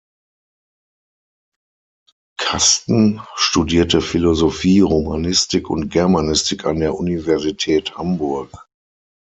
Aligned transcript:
Kasten 2.39 3.21
studierte 3.35 4.01
Philosophie, 4.01 4.79
Romanistik 4.79 5.69
und 5.69 5.89
Germanistik 5.89 6.65
an 6.65 6.79
der 6.79 6.95
Universität 6.95 7.95
Hamburg. 7.99 8.67